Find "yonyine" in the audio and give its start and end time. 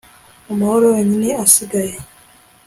0.95-1.29